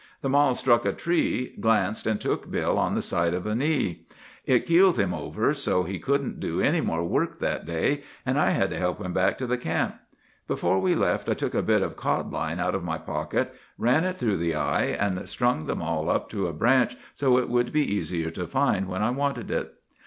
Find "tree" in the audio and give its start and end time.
0.93-1.53